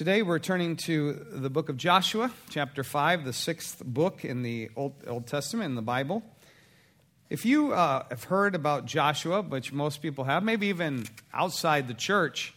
[0.00, 4.70] Today we're turning to the book of Joshua, chapter 5, the sixth book in the
[4.74, 6.22] Old, Old Testament in the Bible.
[7.28, 11.92] If you uh, have heard about Joshua, which most people have, maybe even outside the
[11.92, 12.54] church,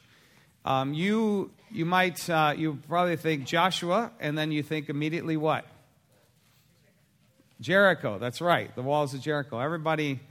[0.64, 5.65] um, you, you might uh, you probably think Joshua, and then you think immediately what?
[7.60, 8.19] Jericho.
[8.19, 9.60] That's right, the walls of Jericho.
[9.60, 10.21] Everybody,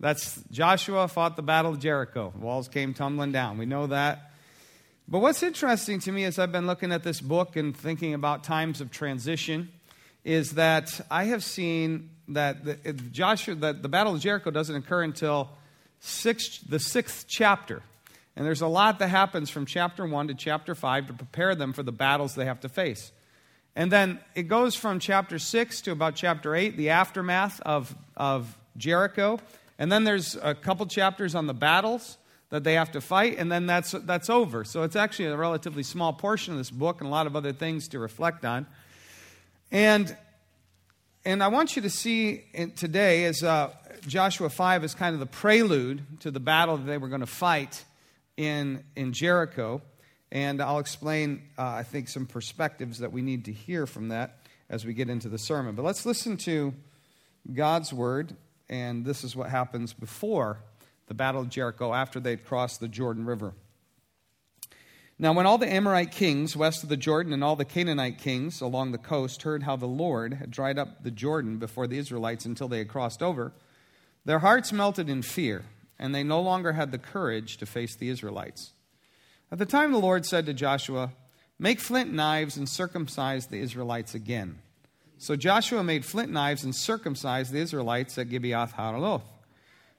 [0.00, 2.32] that's Joshua fought the battle of Jericho.
[2.40, 3.58] Walls came tumbling down.
[3.58, 4.31] We know that.
[5.08, 8.44] But what's interesting to me as I've been looking at this book and thinking about
[8.44, 9.70] times of transition
[10.24, 15.02] is that I have seen that the, Joshua, that the Battle of Jericho doesn't occur
[15.02, 15.50] until
[16.00, 17.82] six, the sixth chapter.
[18.36, 21.72] And there's a lot that happens from chapter 1 to chapter 5 to prepare them
[21.72, 23.12] for the battles they have to face.
[23.74, 28.56] And then it goes from chapter 6 to about chapter 8, the aftermath of, of
[28.76, 29.40] Jericho.
[29.78, 32.18] And then there's a couple chapters on the battles
[32.52, 34.62] that they have to fight, and then that's, that's over.
[34.62, 37.54] So it's actually a relatively small portion of this book and a lot of other
[37.54, 38.66] things to reflect on.
[39.70, 40.14] And,
[41.24, 42.44] and I want you to see
[42.76, 43.70] today as uh,
[44.06, 47.26] Joshua 5 is kind of the prelude to the battle that they were going to
[47.26, 47.86] fight
[48.36, 49.80] in, in Jericho.
[50.30, 54.40] And I'll explain, uh, I think, some perspectives that we need to hear from that
[54.68, 55.74] as we get into the sermon.
[55.74, 56.74] But let's listen to
[57.50, 58.36] God's word,
[58.68, 60.58] and this is what happens before
[61.06, 63.54] the Battle of Jericho after they'd crossed the Jordan River.
[65.18, 68.60] Now, when all the Amorite kings west of the Jordan and all the Canaanite kings
[68.60, 72.44] along the coast heard how the Lord had dried up the Jordan before the Israelites
[72.44, 73.52] until they had crossed over,
[74.24, 75.64] their hearts melted in fear,
[75.98, 78.72] and they no longer had the courage to face the Israelites.
[79.52, 81.12] At the time, the Lord said to Joshua,
[81.58, 84.58] Make flint knives and circumcise the Israelites again.
[85.18, 89.22] So Joshua made flint knives and circumcised the Israelites at Gibeath Haaraloth.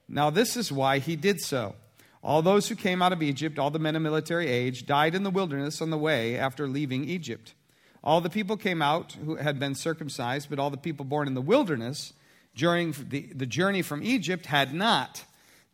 [0.08, 1.74] Now, this is why he did so.
[2.22, 5.22] All those who came out of Egypt, all the men of military age, died in
[5.22, 7.54] the wilderness on the way after leaving Egypt.
[8.02, 11.34] All the people came out who had been circumcised, but all the people born in
[11.34, 12.12] the wilderness
[12.54, 15.24] during the, the journey from Egypt had not.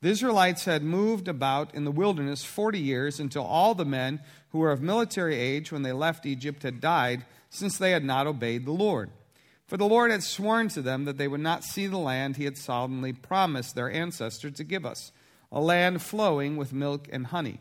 [0.01, 4.59] The Israelites had moved about in the wilderness 40 years until all the men who
[4.59, 8.65] were of military age when they left Egypt had died, since they had not obeyed
[8.65, 9.11] the Lord.
[9.71, 12.45] For the Lord had sworn to them that they would not see the land he
[12.45, 15.13] had solemnly promised their ancestors to give us,
[15.53, 17.61] a land flowing with milk and honey.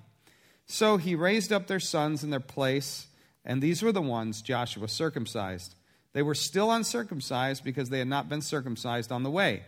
[0.66, 3.06] So he raised up their sons in their place,
[3.46, 5.76] and these were the ones Joshua circumcised.
[6.14, 9.62] They were still uncircumcised because they had not been circumcised on the way.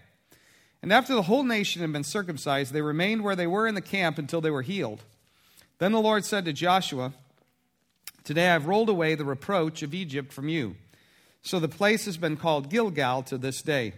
[0.82, 3.82] And after the whole nation had been circumcised, they remained where they were in the
[3.82, 5.04] camp until they were healed.
[5.78, 7.14] Then the Lord said to Joshua,
[8.24, 10.76] Today I have rolled away the reproach of Egypt from you.
[11.44, 13.94] So the place has been called Gilgal to this day.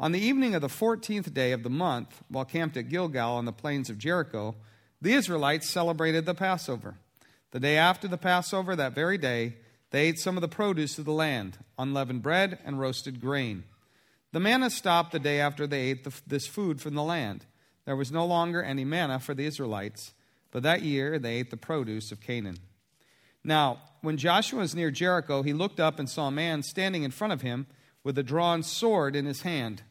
[0.00, 3.44] On the evening of the 14th day of the month, while camped at Gilgal on
[3.44, 4.56] the plains of Jericho,
[5.00, 6.96] the Israelites celebrated the Passover.
[7.52, 9.56] The day after the Passover, that very day,
[9.90, 13.64] they ate some of the produce of the land, unleavened bread and roasted grain.
[14.32, 17.44] The manna stopped the day after they ate the, this food from the land.
[17.84, 20.12] There was no longer any manna for the Israelites,
[20.50, 22.58] but that year they ate the produce of Canaan.
[23.42, 27.10] Now, when Joshua was near Jericho, he looked up and saw a man standing in
[27.10, 27.66] front of him
[28.02, 29.82] with a drawn sword in his hand.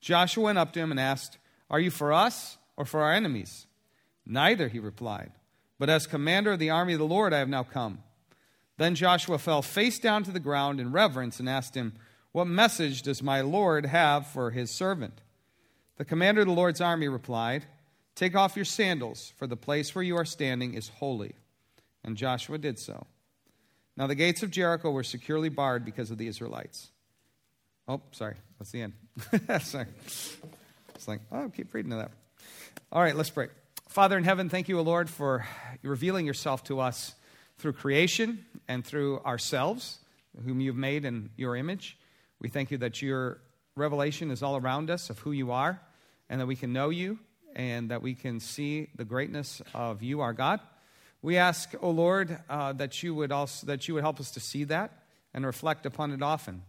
[0.00, 1.38] Joshua went up to him and asked,
[1.70, 3.66] Are you for us or for our enemies?
[4.24, 5.32] Neither, he replied,
[5.78, 8.02] but as commander of the army of the Lord I have now come.
[8.78, 11.94] Then Joshua fell face down to the ground in reverence and asked him,
[12.32, 15.20] What message does my Lord have for his servant?
[15.98, 17.66] The commander of the Lord's army replied,
[18.14, 21.34] Take off your sandals, for the place where you are standing is holy.
[22.04, 23.06] And Joshua did so.
[23.96, 26.90] Now the gates of Jericho were securely barred because of the Israelites.
[27.86, 28.36] Oh, sorry.
[28.58, 28.92] That's the end.
[29.62, 29.86] sorry.
[30.94, 32.12] It's like, oh, keep reading to that.
[32.90, 33.48] All right, let's pray.
[33.88, 35.46] Father in heaven, thank you, O Lord, for
[35.82, 37.14] revealing yourself to us
[37.58, 39.98] through creation and through ourselves,
[40.44, 41.98] whom you've made in your image.
[42.40, 43.40] We thank you that your
[43.76, 45.80] revelation is all around us of who you are,
[46.30, 47.18] and that we can know you,
[47.54, 50.60] and that we can see the greatness of you, our God.
[51.22, 54.32] We ask, O oh Lord, uh, that, you would also, that you would help us
[54.32, 56.62] to see that and reflect upon it often.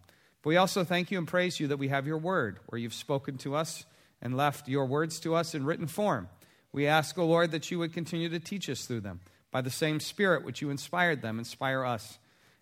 [0.44, 2.94] But we also thank you and praise you that we have your word, where you've
[2.94, 3.83] spoken to us
[4.22, 6.30] and left your words to us in written form.
[6.72, 9.22] We ask, O oh Lord, that you would continue to teach us through them.
[9.50, 12.19] By the same Spirit which you inspired them, inspire us.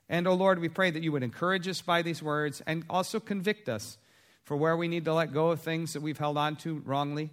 [0.07, 2.85] And, O oh Lord, we pray that you would encourage us by these words and
[2.89, 3.97] also convict us
[4.43, 7.31] for where we need to let go of things that we've held on to wrongly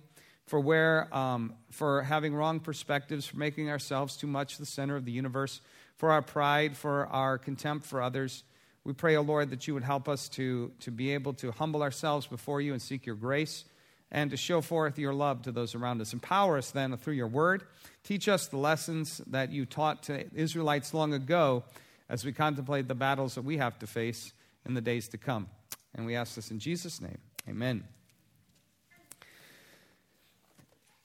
[0.48, 5.04] for where um, for having wrong perspectives, for making ourselves too much the center of
[5.04, 5.60] the universe,
[5.96, 8.42] for our pride, for our contempt for others.
[8.84, 11.52] We pray, O oh Lord, that you would help us to, to be able to
[11.52, 13.64] humble ourselves before you and seek your grace
[14.10, 16.14] and to show forth your love to those around us.
[16.14, 17.64] Empower us then through your word.
[18.02, 21.64] Teach us the lessons that you taught to Israelites long ago
[22.08, 24.32] as we contemplate the battles that we have to face
[24.64, 25.48] in the days to come.
[25.94, 27.18] And we ask this in Jesus' name.
[27.46, 27.84] Amen.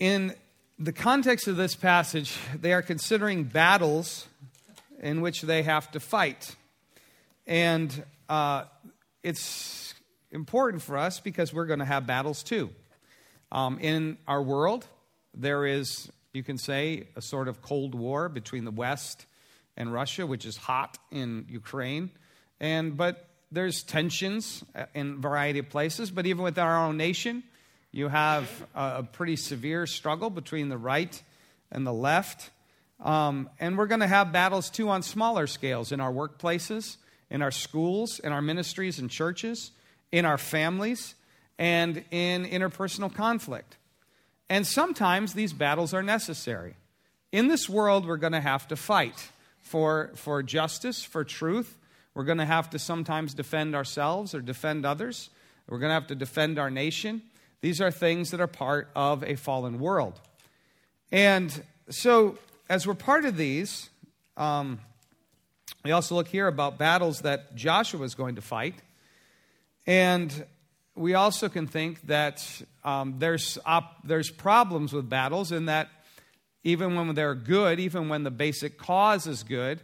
[0.03, 0.35] In
[0.77, 4.27] the context of this passage, they are considering battles
[4.99, 6.57] in which they have to fight.
[7.47, 8.65] And uh,
[9.23, 9.93] it's
[10.29, 12.69] important for us because we're going to have battles too.
[13.49, 14.85] Um, in our world,
[15.33, 19.25] there is, you can say, a sort of Cold War between the West
[19.77, 22.11] and Russia, which is hot in Ukraine.
[22.59, 26.11] And, but there's tensions in a variety of places.
[26.11, 27.43] But even within our own nation,
[27.93, 31.21] you have a pretty severe struggle between the right
[31.71, 32.49] and the left.
[32.99, 36.97] Um, and we're going to have battles too on smaller scales in our workplaces,
[37.29, 39.71] in our schools, in our ministries and churches,
[40.11, 41.13] in our families,
[41.59, 43.77] and in interpersonal conflict.
[44.49, 46.75] And sometimes these battles are necessary.
[47.31, 49.29] In this world, we're going to have to fight
[49.61, 51.77] for, for justice, for truth.
[52.15, 55.29] We're going to have to sometimes defend ourselves or defend others.
[55.67, 57.21] We're going to have to defend our nation.
[57.63, 60.19] These are things that are part of a fallen world.
[61.13, 62.37] And so,
[62.67, 63.89] as we're part of these,
[64.35, 64.81] um,
[65.85, 68.75] we also look here about battles that Joshua is going to fight.
[69.87, 70.45] And
[70.93, 72.45] we also can think that
[72.83, 75.87] um, there's, op- there's problems with battles in that
[76.65, 79.79] even when they're good, even when the basic cause is good,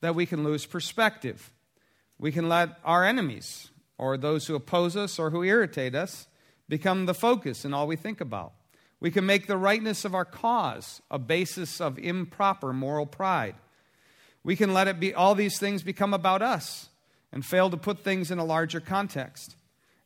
[0.00, 1.52] that we can lose perspective.
[2.18, 6.26] We can let our enemies or those who oppose us or who irritate us
[6.70, 8.52] become the focus in all we think about.
[9.00, 13.56] We can make the rightness of our cause a basis of improper moral pride.
[14.44, 16.88] We can let it be all these things become about us
[17.32, 19.56] and fail to put things in a larger context.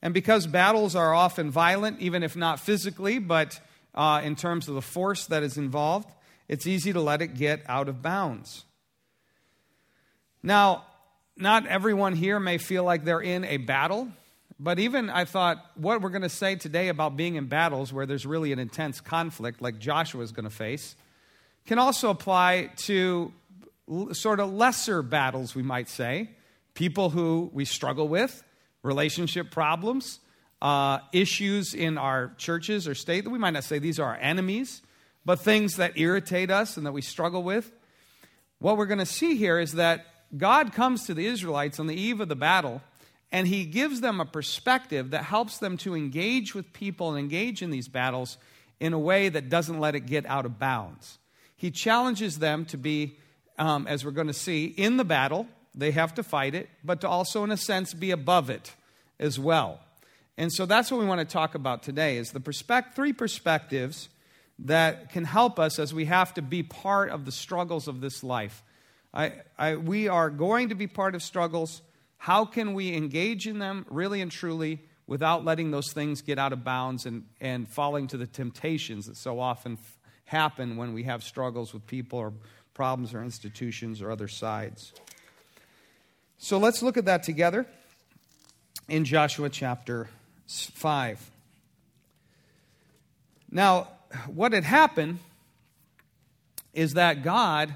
[0.03, 3.61] And because battles are often violent, even if not physically, but
[3.95, 6.11] uh, in terms of the force that is involved,
[6.49, 8.65] it's easy to let it get out of bounds.
[10.43, 10.85] Now,
[11.37, 14.09] not everyone here may feel like they're in a battle.
[14.61, 18.07] But even I thought what we're going to say today about being in battles where
[18.07, 20.95] there's really an intense conflict, like Joshua is going to face,
[21.67, 23.33] can also apply to
[24.13, 26.31] sort of lesser battles, we might say.
[26.75, 28.43] People who we struggle with,
[28.83, 30.21] relationship problems,
[30.63, 34.19] uh, issues in our churches or state that we might not say these are our
[34.21, 34.83] enemies,
[35.25, 37.73] but things that irritate us and that we struggle with.
[38.61, 41.95] What we're going to see here is that God comes to the Israelites on the
[41.95, 42.83] eve of the battle
[43.35, 47.63] and he gives them a perspective that helps them to engage with people and engage
[47.63, 48.39] in these battles
[48.79, 51.19] in a way that doesn't let it get out of bounds.
[51.57, 53.19] He challenges them to be,
[53.59, 55.49] um, as we're going to see, in the battle.
[55.75, 58.73] They have to fight it, but to also, in a sense, be above it
[59.19, 59.81] as well.
[60.39, 64.11] And so that's what we want to talk about today is the perspect- three perspectives
[64.61, 68.23] that can help us as we have to be part of the struggles of this
[68.23, 68.63] life.
[69.13, 71.83] I, I, we are going to be part of struggles.
[72.25, 76.55] How can we engage in them really and truly without letting those things get out
[76.55, 81.03] of bounds and, and falling to the temptations that so often f- happen when we
[81.03, 82.33] have struggles with people or
[82.73, 84.95] problems or institutions or other sides?
[86.39, 87.67] So let's look at that together
[88.89, 90.09] in Joshua chapter
[90.49, 91.31] 5.
[93.51, 93.89] Now,
[94.29, 95.19] what had happened
[96.73, 97.75] is that God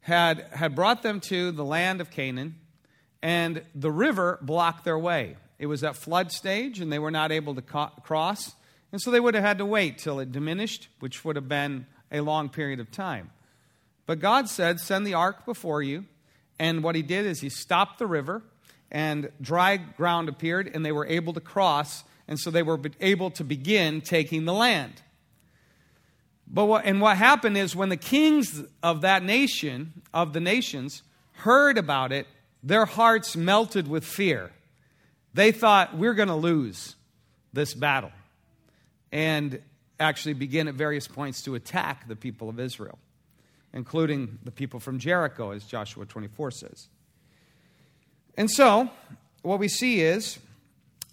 [0.00, 2.56] had, had brought them to the land of Canaan
[3.26, 5.36] and the river blocked their way.
[5.58, 8.54] It was at flood stage, and they were not able to co- cross.
[8.92, 11.86] And so they would have had to wait till it diminished, which would have been
[12.12, 13.32] a long period of time.
[14.06, 16.04] But God said, Send the ark before you.
[16.60, 18.44] And what he did is he stopped the river,
[18.92, 22.04] and dry ground appeared, and they were able to cross.
[22.28, 25.02] And so they were able to begin taking the land.
[26.46, 31.02] But what, and what happened is when the kings of that nation, of the nations,
[31.32, 32.28] heard about it,
[32.66, 34.50] their hearts melted with fear.
[35.34, 36.96] They thought, we're going to lose
[37.52, 38.10] this battle.
[39.12, 39.62] And
[40.00, 42.98] actually begin at various points to attack the people of Israel,
[43.72, 46.88] including the people from Jericho, as Joshua 24 says.
[48.36, 48.90] And so,
[49.42, 50.40] what we see is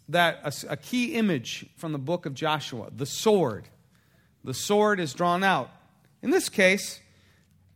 [0.09, 3.69] that a, a, key image from the book of Joshua, the sword,
[4.43, 5.69] the sword is drawn out.
[6.23, 6.99] In this case,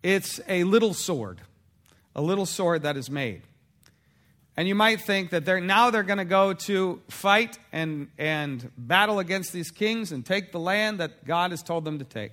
[0.02, 1.42] it's a little sword,
[2.16, 3.44] a little sword that is made.
[4.58, 8.72] And you might think that they're, now they're going to go to fight and, and
[8.76, 12.32] battle against these kings and take the land that God has told them to take.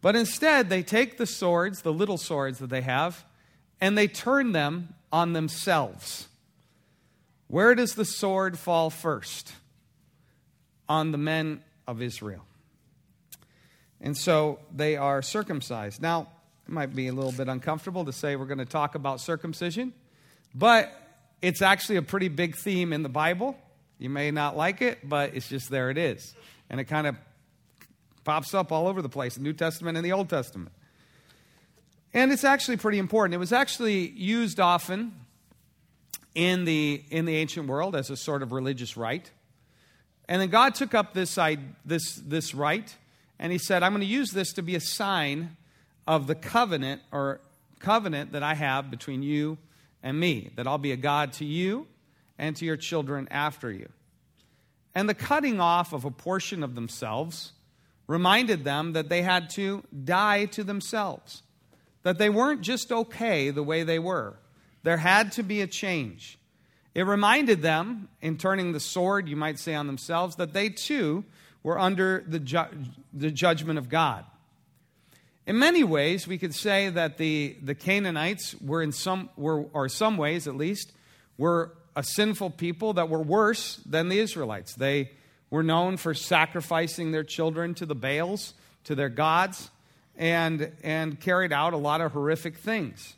[0.00, 3.24] But instead, they take the swords, the little swords that they have,
[3.80, 6.28] and they turn them on themselves.
[7.48, 9.52] Where does the sword fall first?
[10.88, 12.44] On the men of Israel.
[14.00, 16.00] And so they are circumcised.
[16.00, 16.28] Now,
[16.66, 19.92] it might be a little bit uncomfortable to say we're going to talk about circumcision,
[20.54, 20.92] but
[21.40, 23.56] it's actually a pretty big theme in the Bible.
[23.98, 26.34] You may not like it, but it's just there it is.
[26.70, 27.16] And it kind of
[28.24, 30.72] pops up all over the place, the New Testament and the Old Testament.
[32.14, 33.34] And it's actually pretty important.
[33.34, 35.12] It was actually used often
[36.34, 39.30] in the, in the ancient world as a sort of religious rite.
[40.28, 41.38] And then God took up this,
[41.84, 42.96] this, this rite
[43.38, 45.56] and he said, I'm going to use this to be a sign
[46.06, 47.40] of the covenant or
[47.80, 49.58] covenant that I have between you
[50.02, 51.86] and me, that I'll be a God to you
[52.38, 53.88] and to your children after you.
[54.94, 57.52] And the cutting off of a portion of themselves
[58.06, 61.42] reminded them that they had to die to themselves,
[62.02, 64.36] that they weren't just okay the way they were.
[64.82, 66.38] There had to be a change.
[66.94, 71.24] It reminded them, in turning the sword, you might say, on themselves, that they too
[71.62, 72.66] were under the, ju-
[73.14, 74.24] the judgment of God.
[75.46, 79.88] In many ways, we could say that the, the Canaanites were in some, were, or
[79.88, 80.92] some ways at least,
[81.36, 84.74] were a sinful people that were worse than the Israelites.
[84.74, 85.10] They
[85.50, 89.70] were known for sacrificing their children to the Baals, to their gods,
[90.16, 93.16] and, and carried out a lot of horrific things.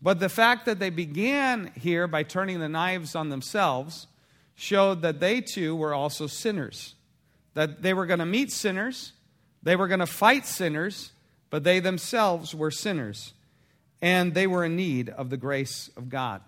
[0.00, 4.06] But the fact that they began here by turning the knives on themselves
[4.54, 6.94] showed that they too were also sinners.
[7.54, 9.12] That they were going to meet sinners,
[9.62, 11.12] they were going to fight sinners,
[11.50, 13.32] but they themselves were sinners.
[14.02, 16.42] And they were in need of the grace of God.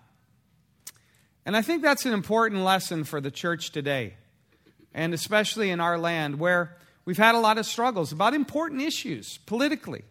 [1.48, 4.16] And I think that's an important lesson for the church today,
[4.92, 6.76] and especially in our land where
[7.06, 10.04] we've had a lot of struggles about important issues politically,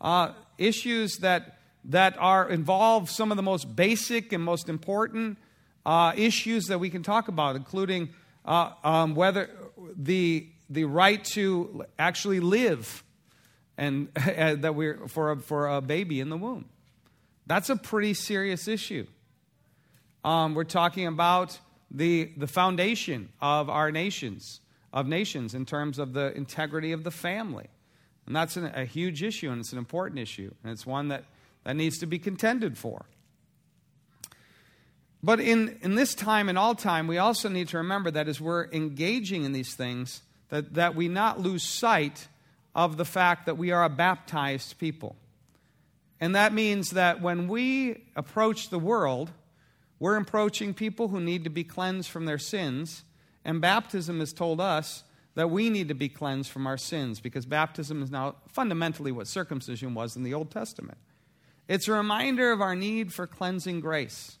[0.00, 5.38] uh, issues that that are involve some of the most basic and most important
[5.84, 8.10] uh, issues that we can talk about, including
[8.44, 9.50] uh, um, whether
[9.96, 13.02] the the right to actually live
[13.80, 16.66] and that we're for a, for a baby in the womb.
[17.46, 19.06] That's a pretty serious issue.
[20.22, 21.58] Um, we're talking about
[21.90, 24.60] the the foundation of our nations
[24.92, 27.66] of nations in terms of the integrity of the family,
[28.26, 31.24] and that's an, a huge issue and it's an important issue and it's one that
[31.64, 33.06] that needs to be contended for.
[35.22, 38.40] But in, in this time and all time, we also need to remember that as
[38.40, 42.26] we're engaging in these things, that, that we not lose sight
[42.74, 45.16] of the fact that we are a baptized people.
[46.20, 49.30] And that means that when we approach the world,
[49.98, 53.04] we're approaching people who need to be cleansed from their sins.
[53.44, 57.46] And baptism has told us that we need to be cleansed from our sins because
[57.46, 60.98] baptism is now fundamentally what circumcision was in the Old Testament.
[61.68, 64.38] It's a reminder of our need for cleansing grace.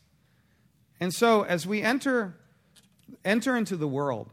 [0.98, 2.36] And so, as we enter,
[3.24, 4.30] enter into the world,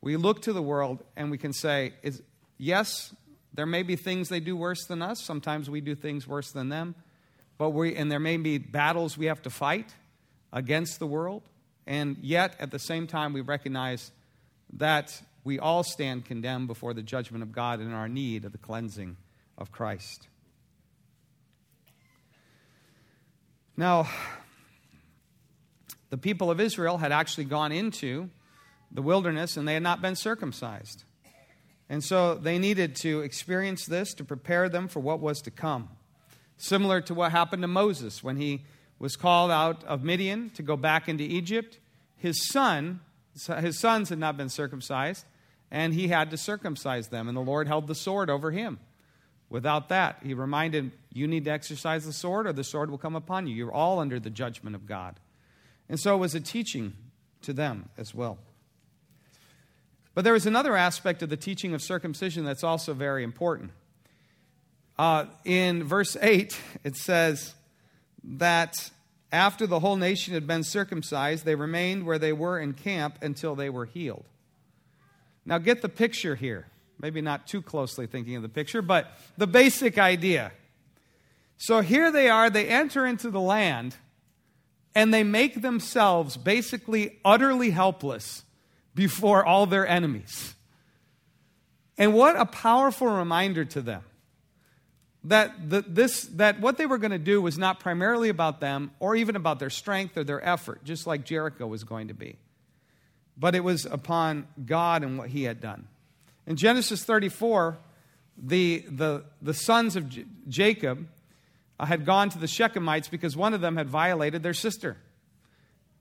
[0.00, 2.22] we look to the world and we can say, is,
[2.58, 3.14] yes,
[3.54, 5.20] there may be things they do worse than us.
[5.20, 6.94] Sometimes we do things worse than them.
[7.56, 9.94] But we, and there may be battles we have to fight
[10.52, 11.42] against the world.
[11.86, 14.12] And yet, at the same time, we recognize
[14.74, 18.58] that we all stand condemned before the judgment of God in our need of the
[18.58, 19.16] cleansing
[19.56, 20.28] of Christ.
[23.76, 24.08] Now,
[26.10, 28.30] the people of Israel had actually gone into
[28.90, 31.04] the wilderness and they had not been circumcised.
[31.88, 35.88] And so they needed to experience this to prepare them for what was to come.
[36.58, 38.64] Similar to what happened to Moses when he
[38.98, 41.78] was called out of Midian to go back into Egypt.
[42.16, 43.00] His son,
[43.60, 45.24] his sons had not been circumcised,
[45.70, 48.80] and he had to circumcise them, and the Lord held the sword over him.
[49.50, 53.16] Without that, he reminded, you need to exercise the sword, or the sword will come
[53.16, 53.54] upon you.
[53.54, 55.20] You're all under the judgment of God.
[55.88, 56.94] And so it was a teaching
[57.42, 58.38] to them as well.
[60.18, 63.70] But there is another aspect of the teaching of circumcision that's also very important.
[64.98, 67.54] Uh, in verse 8, it says
[68.24, 68.90] that
[69.30, 73.54] after the whole nation had been circumcised, they remained where they were in camp until
[73.54, 74.24] they were healed.
[75.46, 76.66] Now, get the picture here.
[77.00, 80.50] Maybe not too closely thinking of the picture, but the basic idea.
[81.58, 83.94] So here they are, they enter into the land,
[84.96, 88.42] and they make themselves basically utterly helpless
[88.98, 90.56] before all their enemies.
[91.96, 94.02] And what a powerful reminder to them
[95.22, 98.90] that, the, this, that what they were going to do was not primarily about them
[98.98, 102.38] or even about their strength or their effort, just like Jericho was going to be,
[103.36, 105.86] but it was upon God and what He had done.
[106.44, 107.78] In Genesis 34,
[108.36, 111.06] the, the, the sons of J- Jacob
[111.78, 114.96] uh, had gone to the Shechemites because one of them had violated their sister.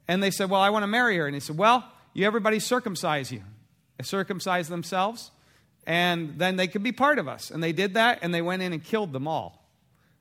[0.07, 1.27] And they said, Well, I want to marry her.
[1.27, 1.87] And he said, Well,
[2.17, 3.43] you everybody circumcise you.
[4.01, 5.31] Circumcise themselves,
[5.85, 7.51] and then they could be part of us.
[7.51, 9.63] And they did that, and they went in and killed them all.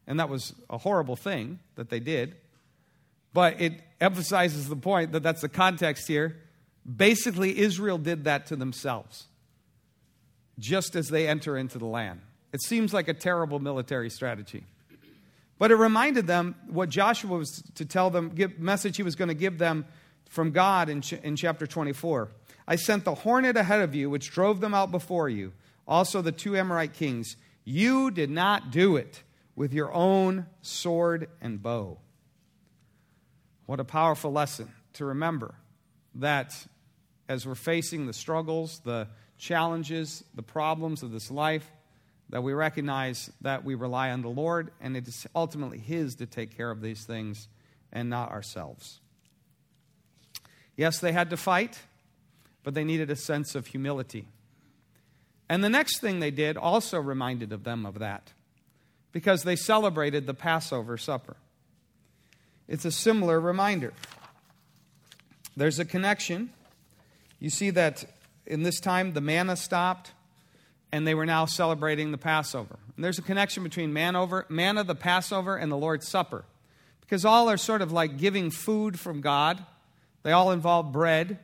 [0.07, 2.37] and that was a horrible thing that they did.
[3.33, 6.37] But it emphasizes the point that that's the context here.
[6.85, 9.27] Basically, Israel did that to themselves
[10.59, 12.21] just as they enter into the land.
[12.53, 14.65] It seems like a terrible military strategy.
[15.59, 19.29] But it reminded them what Joshua was to tell them, give, message he was going
[19.29, 19.87] to give them
[20.29, 22.31] from God in, ch- in chapter 24.
[22.69, 25.53] I sent the hornet ahead of you, which drove them out before you,
[25.87, 27.37] also the two Amorite kings.
[27.65, 29.23] You did not do it
[29.55, 31.99] with your own sword and bow.
[33.67, 35.55] What a powerful lesson to remember
[36.17, 36.55] that
[37.29, 41.69] as we're facing the struggles, the challenges, the problems of this life,
[42.31, 46.27] that we recognize that we rely on the Lord and it is ultimately His to
[46.27, 47.49] take care of these things
[47.93, 49.01] and not ourselves.
[50.77, 51.81] Yes, they had to fight,
[52.63, 54.27] but they needed a sense of humility.
[55.49, 58.33] And the next thing they did also reminded of them of that
[59.13, 61.37] because they celebrated the Passover supper.
[62.69, 63.93] It's a similar reminder.
[65.57, 66.51] There's a connection.
[67.39, 68.05] You see that
[68.45, 70.13] in this time the manna stopped
[70.93, 72.77] and they were now celebrating the Passover.
[72.95, 76.45] And there's a connection between manna, the Passover, and the Lord's Supper
[77.01, 79.65] because all are sort of like giving food from God.
[80.27, 81.39] They all involve bread.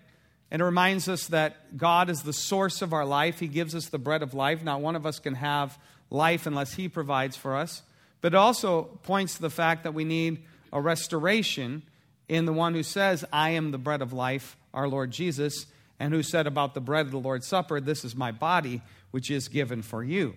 [0.51, 3.39] And it reminds us that God is the source of our life.
[3.39, 4.65] He gives us the bread of life.
[4.65, 5.79] Not one of us can have
[6.11, 7.83] life unless He provides for us.
[8.23, 11.85] But it also points to the fact that we need a restoration
[12.29, 15.67] in the one who says, I am the bread of life, our Lord Jesus,
[16.01, 19.31] and who said about the bread of the Lord's Supper, This is my body, which
[19.31, 20.35] is given for you.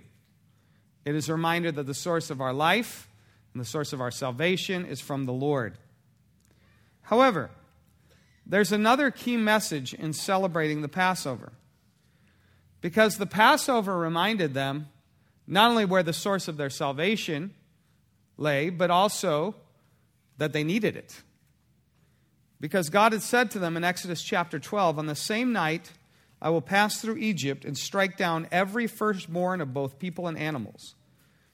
[1.03, 3.09] It is a reminder that the source of our life
[3.55, 5.79] and the source of our salvation is from the Lord.
[7.01, 7.49] However,
[8.45, 11.53] there's another key message in celebrating the Passover.
[12.81, 14.87] Because the Passover reminded them
[15.47, 17.53] not only where the source of their salvation
[18.37, 19.55] lay, but also
[20.37, 21.21] that they needed it.
[22.59, 25.91] Because God had said to them in Exodus chapter 12, On the same night
[26.41, 30.95] I will pass through Egypt and strike down every firstborn of both people and animals.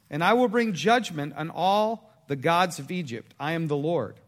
[0.09, 3.33] And I will bring judgment on all the gods of Egypt.
[3.39, 4.19] I am the Lord.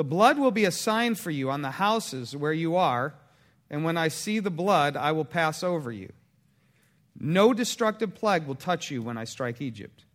[0.00, 3.12] The blood will be a sign for you on the houses where you are,
[3.68, 6.10] and when I see the blood, I will pass over you.
[7.18, 10.06] No destructive plague will touch you when I strike Egypt.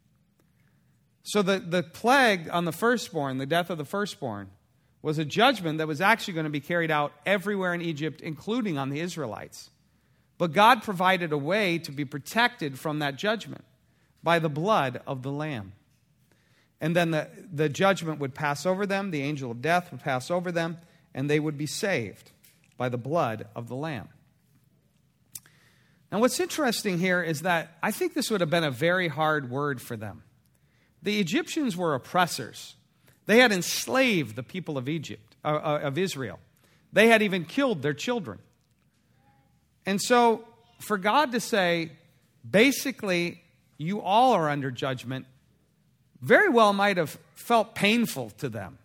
[1.21, 4.49] So the, the plague on the firstborn, the death of the firstborn,
[5.03, 8.79] was a judgment that was actually going to be carried out everywhere in Egypt, including
[8.79, 9.69] on the Israelites.
[10.39, 13.63] But God provided a way to be protected from that judgment
[14.23, 15.73] by the blood of the Lamb.
[16.81, 20.29] And then the, the judgment would pass over them, the angel of death would pass
[20.29, 20.77] over them,
[21.13, 22.31] and they would be saved
[22.77, 24.09] by the blood of the Lamb.
[26.11, 29.49] Now, what's interesting here is that I think this would have been a very hard
[29.49, 30.23] word for them.
[31.01, 32.75] The Egyptians were oppressors.
[33.25, 36.39] They had enslaved the people of Egypt, uh, uh, of Israel.
[36.93, 38.39] They had even killed their children.
[39.85, 40.45] And so,
[40.79, 41.91] for God to say,
[42.49, 43.41] basically,
[43.77, 45.25] you all are under judgment,
[46.21, 48.77] very well might have felt painful to them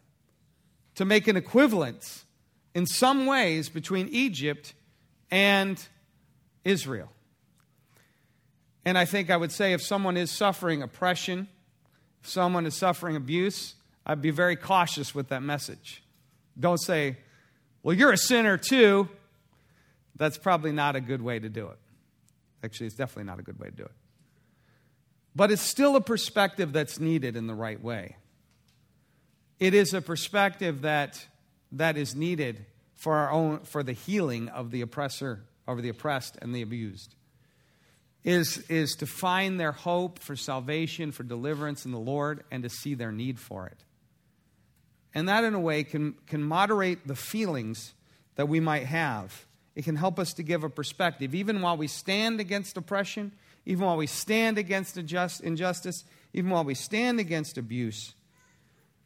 [0.95, 2.25] to make an equivalence
[2.75, 4.75] in some ways between Egypt
[5.31, 5.83] and
[6.65, 7.11] Israel.
[8.85, 11.49] And I think I would say if someone is suffering oppression,
[12.23, 16.03] if someone is suffering abuse, I'd be very cautious with that message.
[16.59, 17.17] Don't say,
[17.83, 19.09] well, you're a sinner too.
[20.17, 21.79] That's probably not a good way to do it.
[22.63, 23.93] Actually, it's definitely not a good way to do it.
[25.35, 28.17] But it's still a perspective that's needed in the right way.
[29.59, 31.25] It is a perspective that,
[31.73, 32.65] that is needed
[32.95, 37.15] for our own for the healing of the oppressor, over the oppressed and the abused
[38.25, 42.69] is, is to find their hope for salvation, for deliverance in the Lord, and to
[42.69, 43.79] see their need for it.
[45.15, 47.95] And that, in a way, can, can moderate the feelings
[48.37, 49.47] that we might have.
[49.75, 53.33] It can help us to give a perspective, even while we stand against oppression,
[53.67, 58.15] even while we stand against injustice, even while we stand against abuse,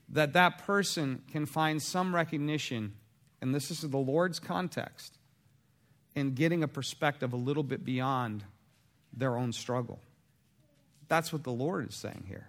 [0.09, 2.93] that that person can find some recognition,
[3.41, 5.19] and this is the Lord's context,
[6.15, 8.45] in getting a perspective a little bit beyond
[9.13, 10.01] their own struggle.
[11.09, 12.49] That's what the Lord is saying here.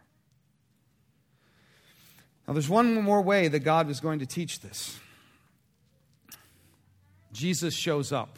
[2.48, 5.00] Now, there's one more way that God was going to teach this.
[7.34, 8.38] Jesus shows up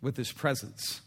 [0.00, 1.00] with his presence.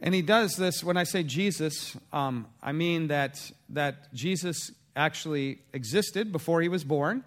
[0.00, 5.58] And he does this, when I say Jesus, um, I mean that, that Jesus actually
[5.72, 7.22] existed before he was born.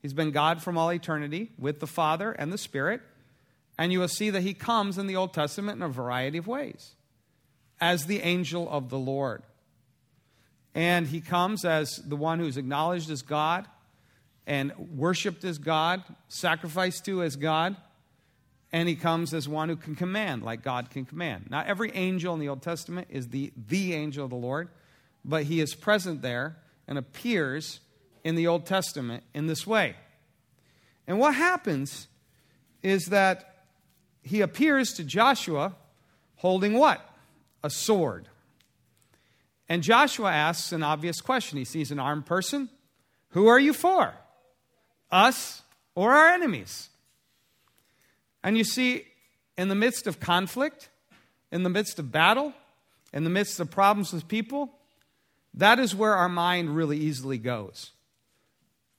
[0.00, 3.02] He's been God from all eternity with the Father and the Spirit.
[3.76, 6.46] And you will see that he comes in the Old Testament in a variety of
[6.46, 6.94] ways
[7.80, 9.42] as the angel of the Lord.
[10.74, 13.66] And he comes as the one who's acknowledged as God
[14.46, 17.76] and worshiped as God, sacrificed to as God.
[18.72, 21.46] And he comes as one who can command, like God can command.
[21.50, 24.68] Not every angel in the Old Testament is the, the angel of the Lord,
[25.24, 27.80] but he is present there and appears
[28.24, 29.96] in the Old Testament in this way.
[31.06, 32.08] And what happens
[32.82, 33.64] is that
[34.22, 35.74] he appears to Joshua
[36.36, 37.00] holding what?
[37.64, 38.28] A sword.
[39.68, 41.58] And Joshua asks an obvious question.
[41.58, 42.68] He sees an armed person.
[43.30, 44.14] Who are you for?
[45.10, 45.62] Us
[45.94, 46.90] or our enemies?
[48.42, 49.04] And you see,
[49.56, 50.88] in the midst of conflict,
[51.50, 52.52] in the midst of battle,
[53.12, 54.70] in the midst of problems with people,
[55.54, 57.92] that is where our mind really easily goes.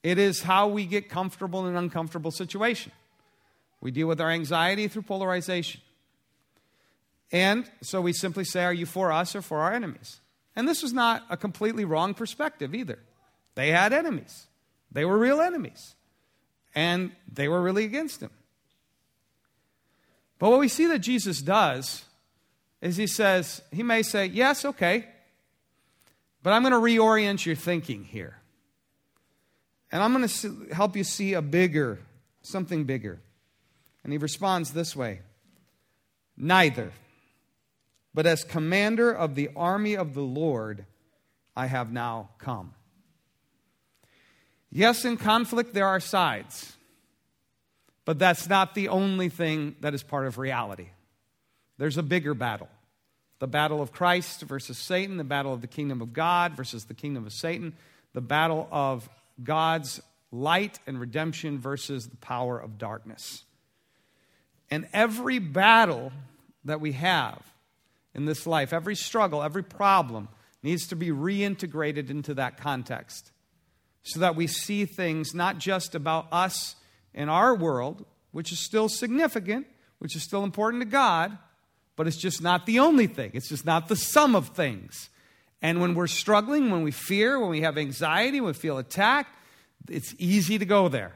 [0.02, 2.92] It is how we get comfortable in an uncomfortable situation.
[3.80, 5.80] We deal with our anxiety through polarization.
[7.32, 10.20] And so we simply say, Are you for us or for our enemies?
[10.56, 12.98] And this was not a completely wrong perspective either.
[13.54, 14.46] They had enemies,
[14.90, 15.94] they were real enemies,
[16.74, 18.30] and they were really against him.
[20.40, 22.04] But what we see that Jesus does
[22.80, 25.06] is he says, He may say, Yes, okay,
[26.42, 28.38] but I'm going to reorient your thinking here.
[29.92, 31.98] And I'm going to help you see a bigger,
[32.42, 33.20] something bigger.
[34.02, 35.20] And he responds this way
[36.36, 36.90] Neither,
[38.14, 40.86] but as commander of the army of the Lord,
[41.54, 42.72] I have now come.
[44.72, 46.76] Yes, in conflict, there are sides,
[48.10, 50.88] but that's not the only thing that is part of reality.
[51.78, 52.68] There's a bigger battle
[53.38, 56.92] the battle of Christ versus Satan, the battle of the kingdom of God versus the
[56.92, 57.72] kingdom of Satan,
[58.12, 59.08] the battle of
[59.44, 60.00] God's
[60.32, 63.44] light and redemption versus the power of darkness.
[64.72, 66.10] And every battle
[66.64, 67.40] that we have
[68.12, 70.26] in this life, every struggle, every problem
[70.64, 73.30] needs to be reintegrated into that context
[74.02, 76.74] so that we see things not just about us
[77.14, 79.66] in our world, which is still significant,
[79.98, 81.36] which is still important to God,
[81.96, 83.30] but it's just not the only thing.
[83.34, 85.10] It's just not the sum of things.
[85.62, 89.36] And when we're struggling, when we fear, when we have anxiety, when we feel attacked,
[89.88, 91.12] it's easy to go there.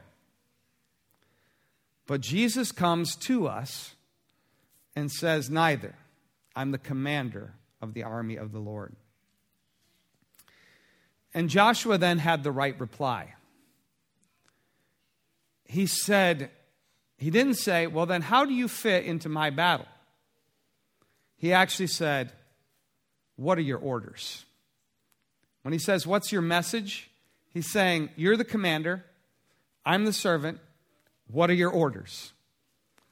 [2.07, 3.95] But Jesus comes to us
[4.95, 5.95] and says, Neither.
[6.55, 8.95] I'm the commander of the army of the Lord.
[11.33, 13.33] And Joshua then had the right reply.
[15.65, 16.51] He said,
[17.17, 19.87] He didn't say, Well, then how do you fit into my battle?
[21.37, 22.31] He actually said,
[23.35, 24.45] What are your orders?
[25.63, 27.09] When he says, What's your message?
[27.53, 29.03] He's saying, You're the commander,
[29.85, 30.59] I'm the servant.
[31.27, 32.33] What are your orders?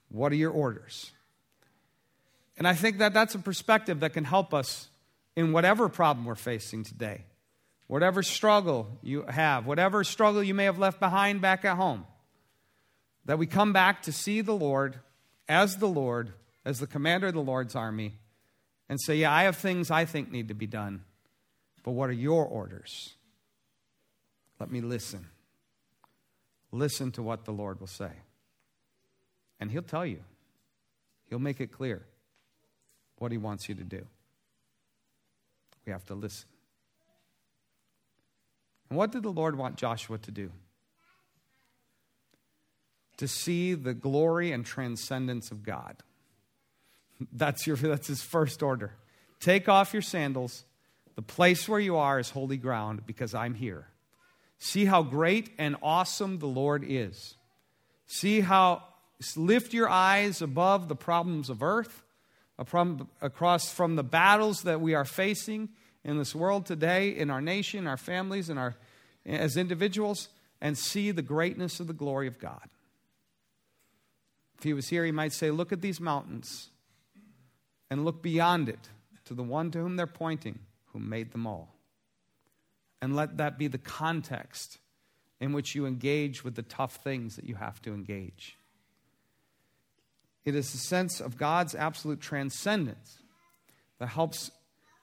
[0.09, 1.11] What are your orders?
[2.57, 4.89] And I think that that's a perspective that can help us
[5.35, 7.25] in whatever problem we're facing today,
[7.87, 12.05] whatever struggle you have, whatever struggle you may have left behind back at home,
[13.25, 14.99] that we come back to see the Lord
[15.47, 16.33] as the Lord,
[16.65, 18.13] as the commander of the Lord's army,
[18.89, 21.03] and say, Yeah, I have things I think need to be done,
[21.83, 23.15] but what are your orders?
[24.59, 25.27] Let me listen.
[26.71, 28.11] Listen to what the Lord will say.
[29.59, 30.19] And He'll tell you,
[31.29, 32.05] He'll make it clear
[33.17, 34.05] what He wants you to do.
[35.85, 36.47] We have to listen.
[38.89, 40.51] And what did the Lord want Joshua to do?
[43.17, 45.97] To see the glory and transcendence of God.
[47.31, 48.93] That's, your, that's his first order.
[49.39, 50.65] Take off your sandals.
[51.15, 53.87] The place where you are is holy ground because I'm here.
[54.57, 57.35] See how great and awesome the Lord is.
[58.07, 58.83] See how,
[59.35, 62.03] lift your eyes above the problems of earth,
[62.57, 65.69] across from the battles that we are facing
[66.03, 68.75] in this world today, in our nation, our families, and our,
[69.25, 70.29] as individuals,
[70.61, 72.69] and see the greatness of the glory of God.
[74.63, 76.69] If he was here, he might say, Look at these mountains
[77.89, 78.79] and look beyond it
[79.25, 80.59] to the one to whom they're pointing,
[80.93, 81.75] who made them all.
[83.01, 84.77] And let that be the context
[85.41, 88.57] in which you engage with the tough things that you have to engage.
[90.45, 93.17] It is a sense of God's absolute transcendence
[93.99, 94.49] that helps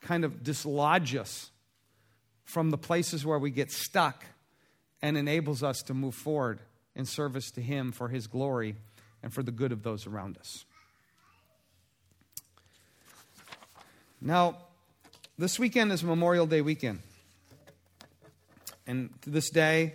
[0.01, 1.51] kind of dislodge us
[2.45, 4.25] from the places where we get stuck
[5.03, 6.63] and enables us to move forward
[6.97, 8.77] in service to Him for His glory
[9.23, 10.65] and for the good of those around us.
[14.21, 14.59] Now,
[15.39, 17.01] this weekend is Memorial Day weekend.
[18.87, 19.95] And to this day,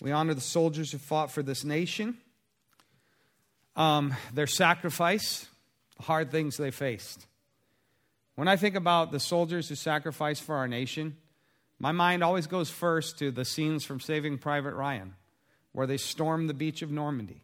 [0.00, 2.18] we honor the soldiers who fought for this nation,
[3.76, 5.46] um, their sacrifice,
[5.96, 7.26] the hard things they faced.
[8.34, 11.16] When I think about the soldiers who sacrificed for our nation,
[11.80, 15.14] My mind always goes first to the scenes from Saving Private Ryan,
[15.72, 17.42] where they storm the beach of Normandy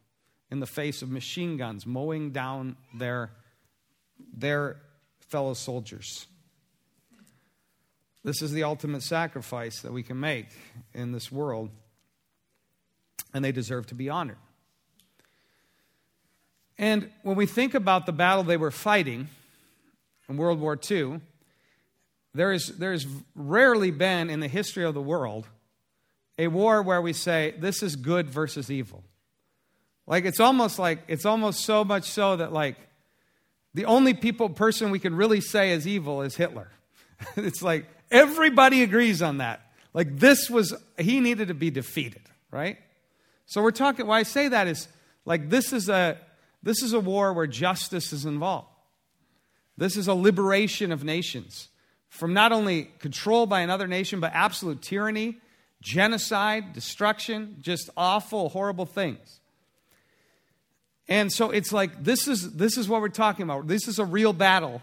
[0.50, 3.30] in the face of machine guns mowing down their,
[4.36, 4.76] their
[5.20, 6.26] fellow soldiers.
[8.22, 10.46] This is the ultimate sacrifice that we can make
[10.94, 11.70] in this world,
[13.34, 14.38] and they deserve to be honored.
[16.78, 19.28] And when we think about the battle they were fighting
[20.28, 21.20] in World War II,
[22.34, 25.46] there is, there's rarely been in the history of the world
[26.36, 29.04] a war where we say this is good versus evil.
[30.06, 32.76] Like it's almost like it's almost so much so that like
[33.72, 36.70] the only people person we can really say is evil is Hitler.
[37.36, 39.60] it's like everybody agrees on that.
[39.92, 42.78] Like this was he needed to be defeated, right?
[43.46, 44.88] So we're talking why I say that is
[45.24, 46.18] like this is a
[46.62, 48.68] this is a war where justice is involved.
[49.76, 51.68] This is a liberation of nations
[52.08, 55.36] from not only control by another nation, but absolute tyranny,
[55.82, 59.40] genocide, destruction, just awful, horrible things.
[61.08, 63.66] And so it's like this is this is what we're talking about.
[63.66, 64.80] This is a real battle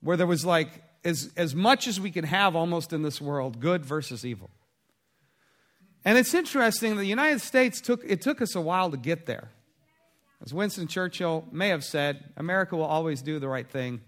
[0.00, 0.68] where there was like
[1.04, 4.50] as, as much as we can have almost in this world, good versus evil.
[6.04, 9.50] And it's interesting the United States took it took us a while to get there.
[10.44, 14.02] As Winston Churchill may have said, America will always do the right thing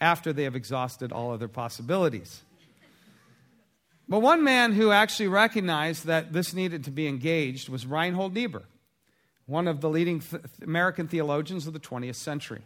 [0.00, 2.42] after they have exhausted all other possibilities.
[4.08, 8.62] But one man who actually recognized that this needed to be engaged was Reinhold Niebuhr
[9.46, 12.62] one of the leading th- American theologians of the 20th century.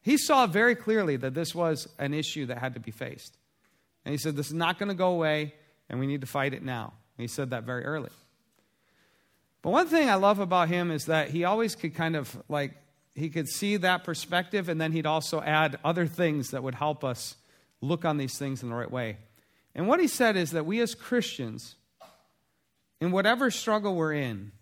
[0.00, 3.36] He saw very clearly that this was an issue that had to be faced.
[4.04, 5.54] And he said, This is not going to go away,
[5.88, 6.92] and we need to fight it now.
[7.16, 8.10] And he said that very early.
[9.62, 12.72] But one thing I love about him is that he always could kind of like,
[13.14, 17.04] he could see that perspective, and then he'd also add other things that would help
[17.04, 17.36] us
[17.80, 19.18] look on these things in the right way.
[19.74, 21.76] And what he said is that we as Christians,
[23.00, 24.52] in whatever struggle we're in,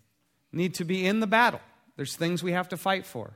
[0.51, 1.61] need to be in the battle.
[1.95, 3.31] There's things we have to fight for.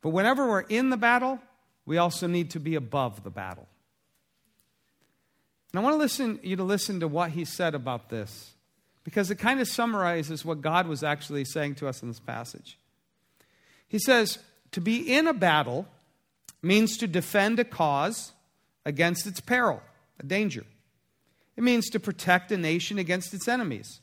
[0.00, 1.40] But whenever we're in the battle,
[1.84, 3.66] we also need to be above the battle.
[5.72, 8.52] And I want to listen you to listen to what he said about this
[9.04, 12.78] because it kind of summarizes what God was actually saying to us in this passage.
[13.86, 14.38] He says,
[14.72, 15.86] to be in a battle
[16.62, 18.32] means to defend a cause
[18.84, 19.82] against its peril,
[20.20, 20.64] a danger.
[21.56, 24.00] It means to protect a nation against its enemies,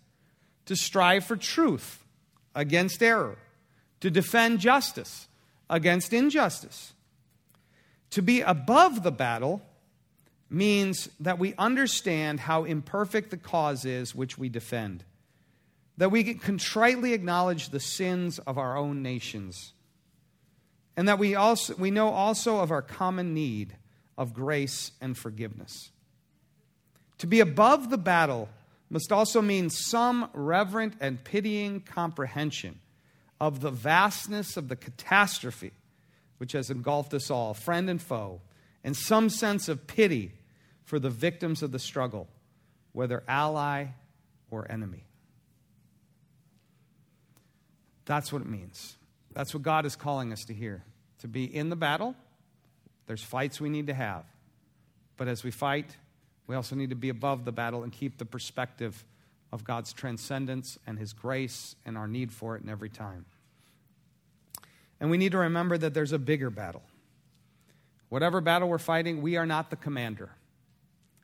[0.66, 2.05] to strive for truth
[2.56, 3.38] against error,
[4.00, 5.28] to defend justice
[5.70, 6.94] against injustice.
[8.12, 9.62] To be above the battle
[10.50, 15.04] means that we understand how imperfect the cause is which we defend,
[15.98, 19.74] that we can contritely acknowledge the sins of our own nations,
[20.96, 23.76] and that we, also, we know also of our common need
[24.18, 25.92] of grace and forgiveness.
[27.20, 28.50] To be above the battle
[28.96, 32.80] must also mean some reverent and pitying comprehension
[33.42, 35.74] of the vastness of the catastrophe
[36.38, 38.40] which has engulfed us all, friend and foe,
[38.86, 40.32] and some sense of pity
[40.86, 42.30] for the victims of the struggle,
[42.94, 43.88] whether ally
[44.50, 45.04] or enemy.
[48.06, 48.96] That's what it means.
[49.34, 50.86] That's what God is calling us to hear.
[51.20, 52.16] To be in the battle,
[53.08, 54.24] there's fights we need to have.
[55.18, 55.98] But as we fight,
[56.48, 59.04] we also need to be above the battle and keep the perspective
[59.52, 63.26] of God's transcendence and His grace and our need for it in every time.
[65.00, 66.84] And we need to remember that there's a bigger battle.
[68.10, 70.30] Whatever battle we're fighting, we are not the commander.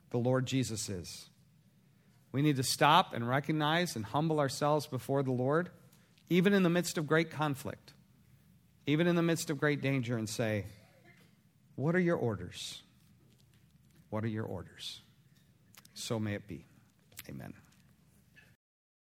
[0.09, 1.29] The Lord Jesus is.
[2.31, 5.69] We need to stop and recognize and humble ourselves before the Lord,
[6.29, 7.93] even in the midst of great conflict,
[8.85, 10.65] even in the midst of great danger, and say,
[11.75, 12.81] What are your orders?
[14.09, 15.01] What are your orders?
[15.93, 16.65] So may it be.
[17.29, 17.53] Amen.